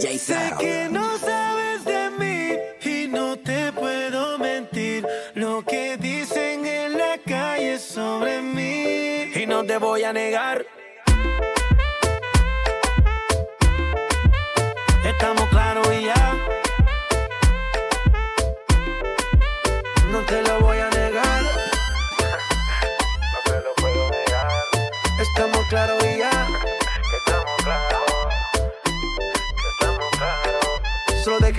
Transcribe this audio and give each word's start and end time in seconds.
Sé 0.00 0.54
que 0.58 0.88
no 0.90 1.18
sabes 1.18 1.84
de 1.84 2.10
mí 2.18 2.56
y 2.90 3.06
no 3.06 3.36
te 3.36 3.70
puedo 3.70 4.38
mentir. 4.38 5.06
Lo 5.34 5.62
que 5.62 5.98
dicen 5.98 6.64
en 6.64 6.96
la 6.96 7.18
calle 7.18 7.78
sobre 7.78 8.40
mí. 8.40 9.30
Y 9.34 9.44
no 9.46 9.62
te 9.62 9.76
voy 9.76 10.04
a 10.04 10.12
negar 10.14 10.64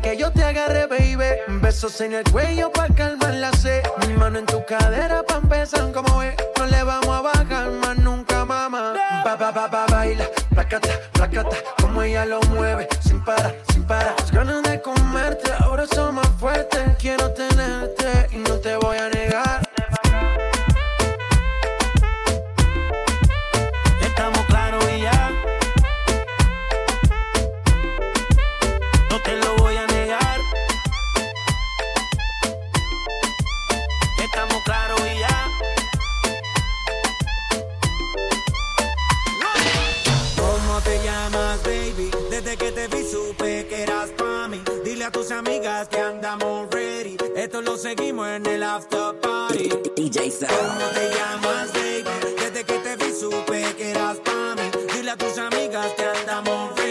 que 0.00 0.16
yo 0.16 0.30
te 0.30 0.42
agarre, 0.42 0.86
baby. 0.86 1.60
Besos 1.60 2.00
en 2.00 2.14
el 2.14 2.24
cuello 2.24 2.70
pa' 2.72 2.88
calmar 2.88 3.34
la 3.34 3.52
sed. 3.52 3.82
Mi 4.06 4.14
mano 4.14 4.38
en 4.38 4.46
tu 4.46 4.64
cadera 4.64 5.22
pa' 5.22 5.36
empezar, 5.36 5.92
como 5.92 6.18
ve. 6.18 6.34
No 6.58 6.66
le 6.66 6.82
vamos 6.82 7.08
a 7.08 7.20
bajar 7.20 7.70
más 7.72 7.96
nunca, 7.98 8.44
mamá. 8.44 8.94
Ba, 9.24 9.36
ba, 9.36 9.50
ba, 9.50 9.68
ba, 9.68 9.86
baila, 9.86 10.24
placata, 10.50 10.88
placata. 11.12 11.56
Como 11.80 12.02
ella 12.02 12.24
lo 12.24 12.40
mueve, 12.42 12.88
sin 13.00 13.22
parar, 13.24 13.54
sin 13.72 13.84
parar. 13.84 14.14
Las 14.18 14.30
ganas 14.30 14.62
de 14.62 14.80
comerte 14.80 15.52
ahora 15.58 15.86
son 15.86 16.14
más 16.14 16.28
fuertes. 16.38 16.80
Quiero 16.98 17.30
tenerte 17.32 18.28
y 18.32 18.36
no 18.36 18.54
te 18.56 18.76
voy 18.76 18.96
a 18.96 19.08
negar. 19.10 19.71
a 55.12 55.16
tus 55.16 55.36
amigas 55.36 55.94
te 55.96 56.04
andamos. 56.04 56.81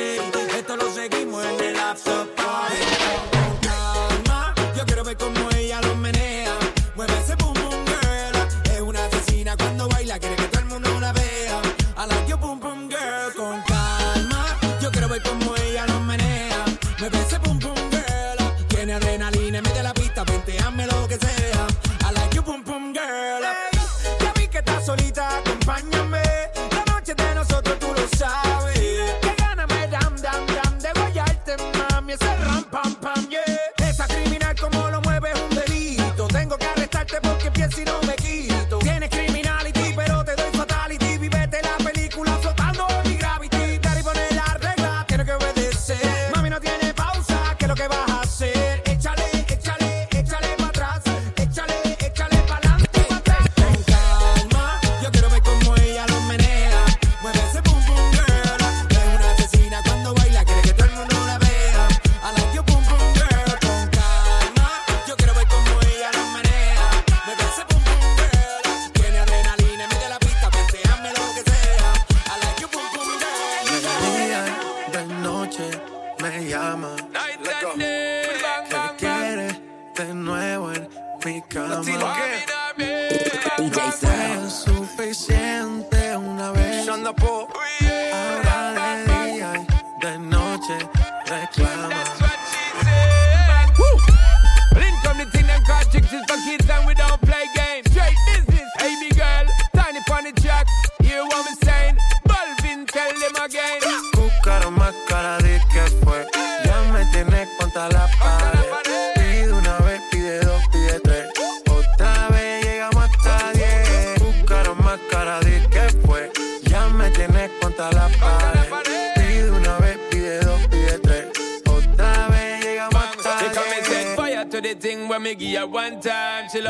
kids 96.43 96.67
and 96.69 96.85
without 96.87 97.10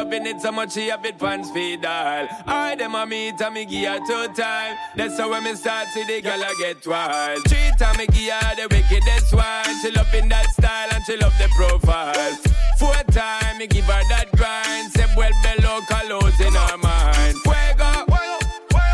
loving 0.01 0.25
it 0.25 0.41
so 0.41 0.51
much 0.51 0.73
she 0.73 0.87
have 0.87 1.05
it 1.05 1.17
pants 1.19 1.51
feed 1.51 1.85
all. 1.85 2.27
I 2.47 2.75
dem 2.75 2.95
a 2.95 3.05
meet 3.05 3.39
and 3.39 3.53
me 3.53 3.65
give 3.65 3.87
her 3.87 3.99
two 3.99 4.33
time. 4.33 4.75
That's 4.95 5.17
how 5.19 5.29
when 5.29 5.43
me 5.43 5.53
start 5.53 5.87
see 5.89 6.03
the 6.05 6.21
girl 6.21 6.43
I 6.43 6.53
get 6.57 6.85
wild. 6.87 7.43
Three 7.47 7.71
time 7.77 7.97
me 7.97 8.07
give 8.07 8.33
her 8.33 8.55
the 8.55 8.67
wickedest 8.71 9.33
one. 9.33 9.73
She 9.81 9.91
loving 9.91 10.29
that 10.29 10.47
style 10.57 10.89
and 10.93 11.03
she 11.05 11.17
love 11.17 11.33
the 11.37 11.49
profile. 11.55 12.33
Four 12.79 13.03
time 13.11 13.57
me 13.59 13.67
give 13.67 13.85
her 13.85 14.03
that 14.09 14.27
grind. 14.35 14.91
Say 14.91 15.05
well 15.15 15.35
below 15.45 15.81
colors 15.87 16.39
in 16.41 16.53
her 16.53 16.77
mind. 16.77 17.37
Fuego, 17.45 17.91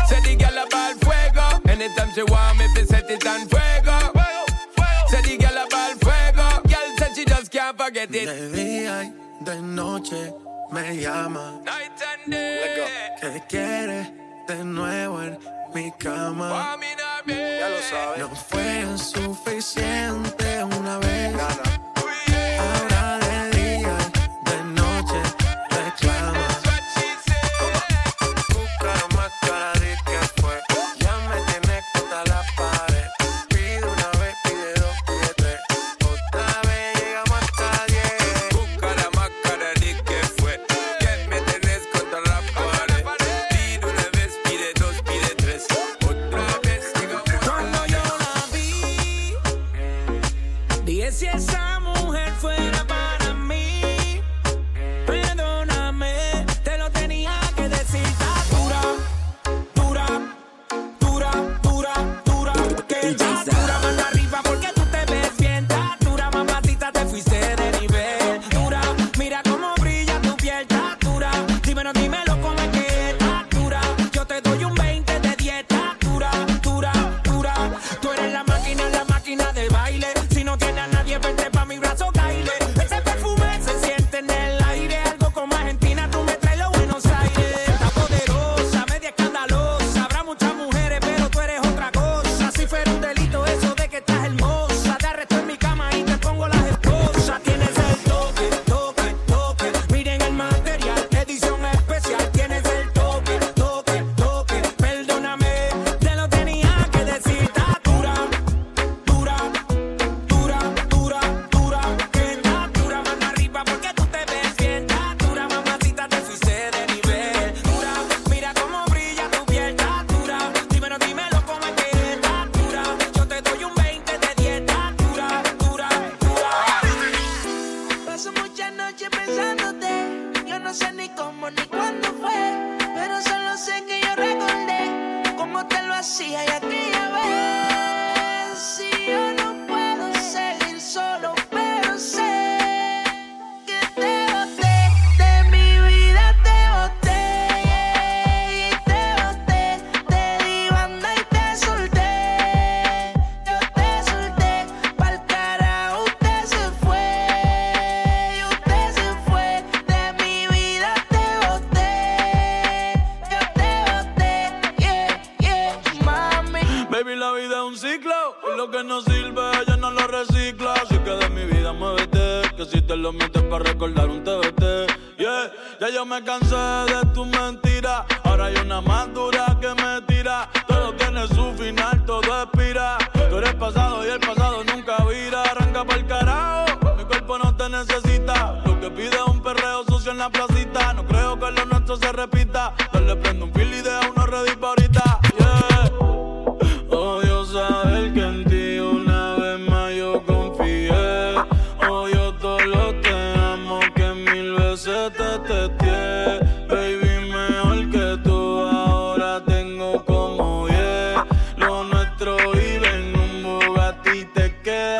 say 0.08 0.20
the 0.26 0.36
girl 0.36 0.58
about 0.66 0.94
fuego. 1.00 1.46
Anytime 1.72 2.12
she 2.14 2.22
want 2.22 2.58
me, 2.58 2.66
fi 2.74 2.84
set 2.84 3.10
it 3.10 3.26
on 3.26 3.48
fuego. 3.48 3.98
Say 5.08 5.22
the 5.22 5.36
girl 5.40 5.58
about 5.64 5.94
fuego. 6.04 6.68
Girl 6.68 6.88
said 6.98 7.16
she 7.16 7.24
just 7.24 7.50
can't 7.50 7.78
forget 7.78 8.14
it. 8.14 8.26
De 8.26 8.52
día 8.52 9.04
y 9.04 9.44
de 9.44 9.62
noche. 9.62 10.47
me 10.70 10.96
llama. 11.00 11.60
Night 11.64 12.02
and 12.02 12.32
day. 12.32 13.16
Que 13.20 13.42
quiere 13.48 14.12
de 14.46 14.64
nuevo 14.64 15.22
en 15.22 15.38
mi 15.74 15.92
cama. 15.98 16.76
Ya 17.26 17.68
lo 17.68 17.80
sabes. 17.82 18.18
No 18.18 18.28
fue 18.34 18.98
suficiente 18.98 20.64
una 20.64 20.98
vez. 20.98 21.34
Esse 51.08 51.26
é. 51.26 51.77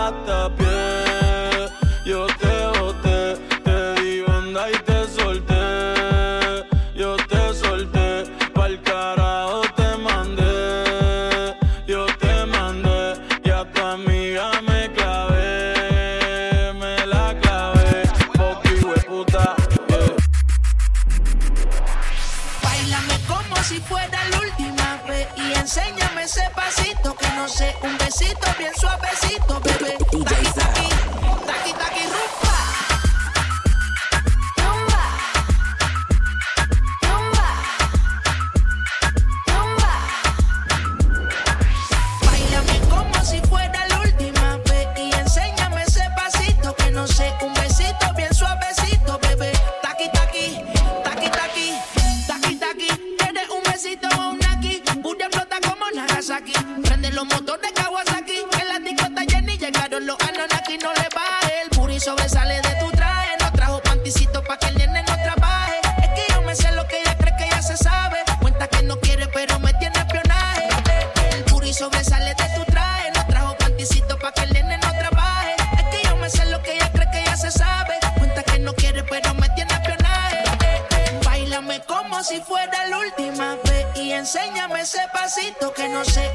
The. 0.08 0.28
up 0.30 0.67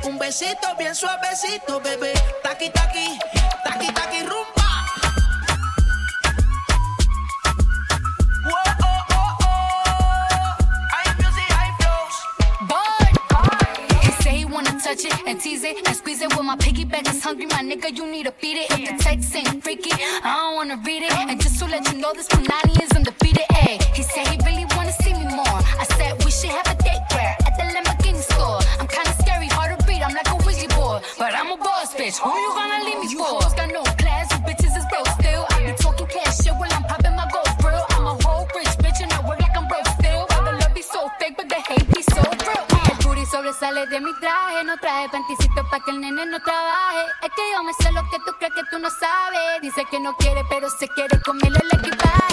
Un 0.05 0.17
besito 0.19 0.75
bien 0.77 0.93
suavecito, 0.93 1.79
bebé. 1.79 2.13
Taqui, 2.43 2.69
taqui, 2.71 3.17
taqui, 3.63 3.87
taqui, 3.93 4.19
rumba. 4.23 4.63
touch 14.83 15.05
it 15.05 15.13
and 15.25 15.39
tease 15.39 15.63
it 15.63 15.87
and 15.87 15.95
squeeze 15.95 16.21
it. 16.21 16.35
When 16.35 16.45
my 16.45 16.57
piggyback 16.57 17.07
is 17.09 17.23
hungry, 17.23 17.45
my 17.45 17.63
nigga, 17.63 17.95
you 17.95 18.05
need 18.05 18.25
to 18.25 18.33
beat 18.41 18.57
it. 18.57 18.71
If 18.71 18.97
the 18.97 19.03
text 19.03 19.35
ain't 19.35 19.63
freaky, 19.63 19.91
I 19.93 20.35
don't 20.35 20.55
wanna 20.55 20.77
read 20.85 21.03
it. 21.03 21.13
And 21.13 21.41
just 21.41 21.57
to 21.59 21.65
let 21.65 21.89
you 21.91 21.99
know, 21.99 22.11
this 22.13 22.27
Punani 22.27 22.83
is 22.83 22.91
undefeated. 22.91 23.45
Ayy, 23.51 23.81
he 23.95 24.03
said 24.03 24.27
he 24.27 24.37
really. 24.45 24.72
Who 32.03 32.09
you 32.09 32.51
gonna 32.51 32.83
leave 32.83 32.99
me 32.99 33.15
for? 33.15 33.39
Got 33.55 33.71
no 33.71 33.81
class, 33.95 34.27
bitches 34.43 34.75
still. 34.75 35.45
I 35.49 35.63
be 35.63 35.71
talking 35.79 36.05
shit 36.35 36.51
my. 36.51 36.75
I'm 37.95 38.05
a 38.05 38.19
whole 38.27 38.45
bitch 38.83 38.99
and 38.99 39.13
I 39.13 39.25
work 39.25 39.39
like 39.39 39.55
love 39.55 40.83
so 40.83 41.07
fake, 41.17 41.37
but 41.37 41.49
hate 41.53 42.03
so 42.03 42.19
real. 42.19 42.67
El 42.91 42.97
booty 43.05 43.25
sobresale 43.25 43.87
de 43.87 44.01
mi 44.01 44.11
traje, 44.19 44.65
no 44.65 44.75
traje 44.79 45.07
panticito 45.13 45.63
pa' 45.71 45.79
que 45.79 45.91
el 45.91 46.01
nene 46.01 46.25
no 46.25 46.41
trabaje. 46.41 47.05
Es 47.23 47.29
que 47.37 47.43
yo 47.53 47.63
me 47.63 47.73
sé 47.73 47.89
lo 47.93 48.03
que 48.09 48.19
tú 48.25 48.33
crees 48.37 48.53
que 48.53 48.63
tú 48.69 48.79
no 48.79 48.89
sabes. 48.89 49.61
Dice 49.61 49.85
que 49.89 50.01
no 50.01 50.13
quiere, 50.17 50.41
pero 50.49 50.69
se 50.69 50.89
quiere 50.89 51.21
comerle 51.21 51.59
el 51.63 51.79
equipaje. 51.79 52.32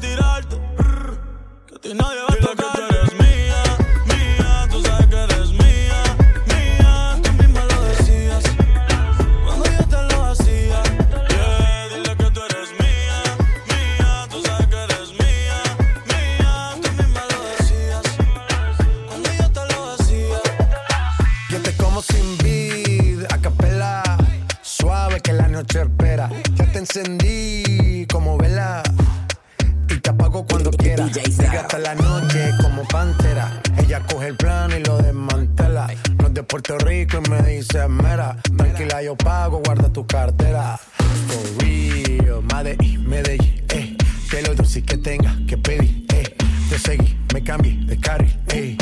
a. 0.00 0.56
Que 1.66 1.74
a 1.74 1.78
ti 1.78 1.94
nadie 1.94 2.31
hasta 31.72 31.78
la 31.78 31.94
noche 31.94 32.50
como 32.60 32.84
pantera. 32.84 33.62
Ella 33.78 34.00
coge 34.00 34.26
el 34.26 34.36
plan 34.36 34.70
y 34.72 34.84
lo 34.84 34.98
desmantela. 34.98 35.88
No 36.18 36.26
es 36.26 36.34
de 36.34 36.42
Puerto 36.42 36.76
Rico 36.76 37.22
y 37.24 37.30
me 37.30 37.42
dice 37.42 37.88
mera. 37.88 38.36
Tranquila, 38.58 39.02
yo 39.02 39.16
pago, 39.16 39.62
guarda 39.64 39.90
tu 39.90 40.06
cartera. 40.06 40.78
For 41.28 41.64
real, 41.64 42.42
Medellín, 42.52 43.08
Medellín, 43.08 43.64
eh. 43.70 43.96
Que 44.30 44.42
lo 44.42 44.54
dulce 44.54 44.82
que 44.82 44.98
tenga 44.98 45.34
que 45.48 45.56
pedir, 45.56 46.04
eh. 46.14 46.36
Te 46.68 46.78
seguí, 46.78 47.16
me 47.32 47.42
cambié 47.42 47.78
de 47.86 47.98
carril, 47.98 48.38
eh. 48.48 48.76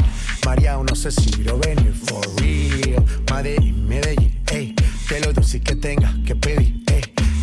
María, 0.44 0.76
no 0.76 0.96
sé 0.96 1.12
si 1.12 1.30
lo 1.44 1.58
venir. 1.58 1.94
For 1.94 2.26
real, 2.40 3.04
Medellín, 3.32 3.86
Medellín, 3.86 4.42
eh. 4.50 4.74
Que 5.08 5.20
lo 5.20 5.32
dulce 5.32 5.60
que 5.60 5.76
tenga 5.76 6.12
que 6.26 6.34
pedir, 6.34 6.82
eh 6.88 7.00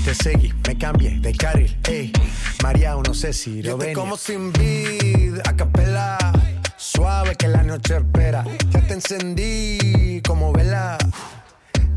te 0.08 0.16
seguí, 0.16 0.54
me 0.66 0.78
cambié 0.78 1.20
de 1.20 1.36
carril, 1.36 1.78
ey. 1.90 2.14
María, 2.64 2.96
no 2.96 3.14
sé 3.14 3.34
si 3.34 3.62
lo 3.62 3.78
Yo 3.78 3.94
como 3.94 4.16
sin 4.16 4.54
vida 4.54 5.27
que 7.38 7.48
la 7.48 7.64
noche 7.64 7.98
espera. 7.98 8.44
Ya 8.72 8.82
te 8.82 8.94
encendí 8.94 10.22
como 10.26 10.52
vela 10.52 10.98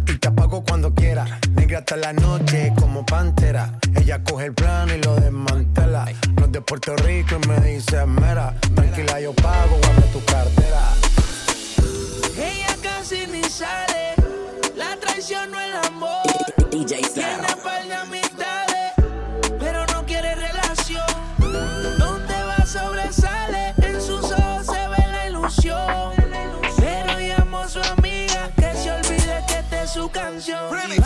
y 0.06 0.16
te 0.16 0.28
apago 0.28 0.62
cuando 0.64 0.94
quiera. 0.94 1.40
Negra 1.54 1.78
hasta 1.78 1.97
la 1.97 2.12
noche 2.12 2.73
como 2.78 3.04
pantera. 3.04 3.78
Ella 3.97 4.23
coge 4.23 4.47
el 4.47 4.54
plano 4.54 4.94
y 4.94 5.02
lo 5.02 5.16
desmantela. 5.16 6.06
No 6.37 6.47
es 6.47 6.52
de 6.52 6.61
Puerto 6.61 6.97
Rico 6.97 7.37
y 7.42 7.49
me 7.49 7.61
dice 7.61 8.04
mera. 8.06 8.54
Tranquila, 8.75 9.20
yo 9.20 9.32
pago, 9.35 9.78
guarda 9.82 10.06
tu 10.12 10.25
cartera. 10.25 10.82
Ella 12.37 12.76
casi 12.82 13.26
ni 13.26 13.42
sale. 13.44 14.14
La 14.76 14.97
traición 15.00 15.50
no 15.50 15.61
el 15.61 15.75
amor. 15.87 16.19
Jones. 30.47 30.73
Really? 30.73 30.99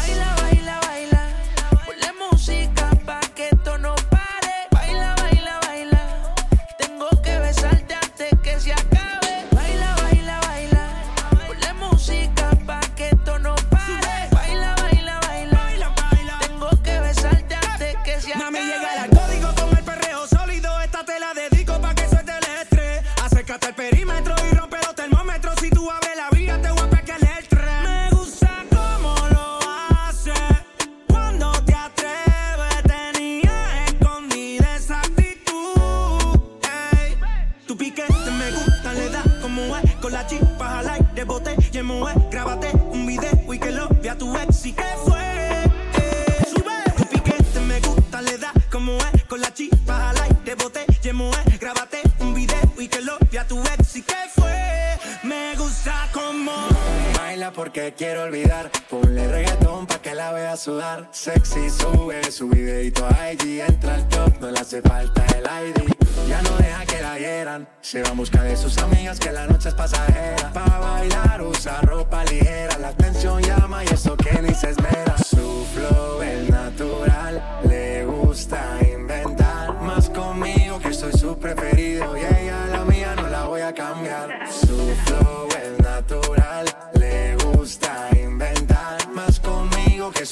sudar 60.64 61.06
Sexy 61.10 61.68
sube 61.68 62.22
su 62.30 62.48
videito 62.48 63.06
a 63.06 63.32
IG 63.32 63.60
Entra 63.60 63.96
al 63.96 64.08
top, 64.08 64.32
no 64.40 64.50
le 64.50 64.58
hace 64.58 64.80
falta 64.80 65.22
el 65.36 65.44
ID 65.44 65.92
Ya 66.26 66.40
no 66.40 66.56
deja 66.56 66.86
que 66.86 67.02
la 67.02 67.18
hieran 67.18 67.68
Se 67.82 68.02
va 68.02 68.08
en 68.08 68.16
busca 68.16 68.42
de 68.42 68.56
sus 68.56 68.78
amigas 68.78 69.18
que 69.18 69.30
la 69.30 69.46
noche 69.46 69.68
es 69.68 69.74
pasajera. 69.74 70.50
Pa' 70.54 70.78
bailar 70.78 71.42
usa 71.42 71.82
ropa 71.82 72.24
ligera 72.24 72.78
La 72.78 72.88
atención 72.88 73.42
llama 73.42 73.84
y 73.84 73.88
eso 73.88 74.16
que 74.16 74.40
ni 74.40 74.54
se 74.54 74.70
esmera 74.70 75.18
Su 75.18 75.66
flow 75.74 76.22
es 76.22 76.48
natural 76.48 77.60
Le 77.68 78.06
gusta 78.06 78.78
inventar. 78.90 79.74
Más 79.82 80.08
conmigo 80.08 80.78
que 80.78 80.94
soy 80.94 81.12
su 81.12 81.38
preferida 81.38 81.73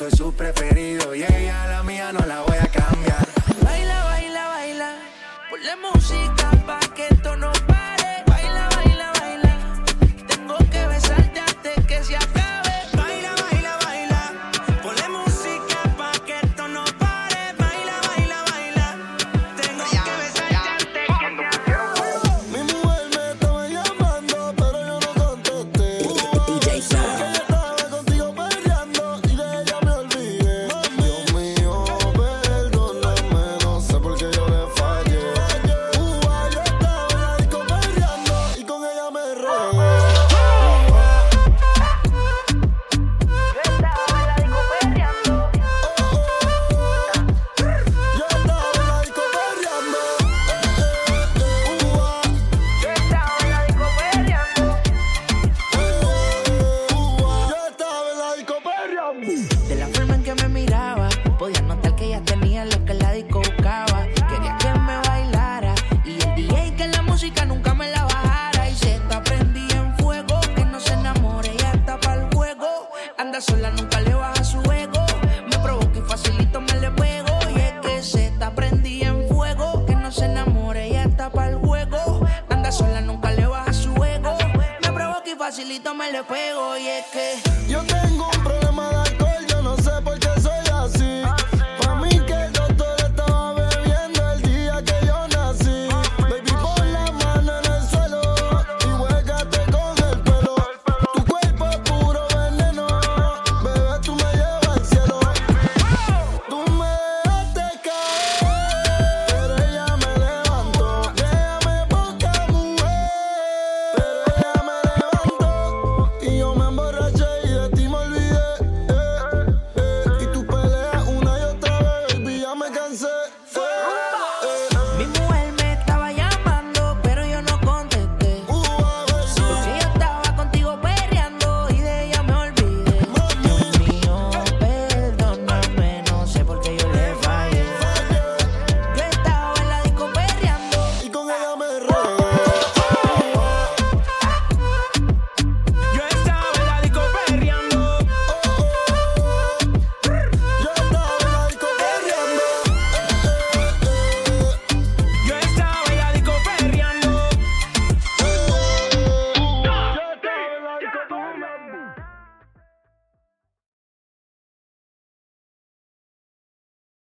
soy 0.02 0.10
su 0.10 0.32
preferido 0.32 1.14
y 1.14 1.22
ella 1.22 1.66
la 1.68 1.82
mía 1.84 2.12
no 2.12 2.26
la 2.26 2.40
voy 2.42 2.56
a 2.56 2.66
cambiar. 2.66 3.24
Baila, 3.62 4.04
baila, 4.04 4.48
baila, 4.48 4.96
ponle 5.48 5.76
música 5.76 6.31
sola 73.42 73.70
nunca 73.70 74.01